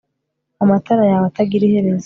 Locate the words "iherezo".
1.65-1.99